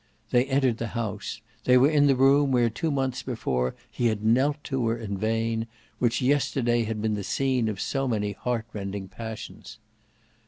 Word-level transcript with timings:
They 0.31 0.45
entered 0.45 0.79
the 0.79 0.87
house; 0.97 1.41
they 1.65 1.77
were 1.77 1.87
in 1.91 2.07
the 2.07 2.15
room 2.15 2.51
where 2.51 2.71
two 2.71 2.89
months 2.89 3.21
before 3.21 3.75
he 3.91 4.07
had 4.07 4.23
knelt 4.23 4.63
to 4.63 4.87
her 4.87 4.97
in 4.97 5.15
vain, 5.15 5.67
which 5.99 6.23
yesterday 6.23 6.85
had 6.85 7.03
been 7.03 7.13
the 7.13 7.23
scene 7.23 7.69
of 7.69 7.79
so 7.79 8.07
many 8.07 8.31
heart 8.31 8.65
rending 8.73 9.09
passions. 9.09 9.77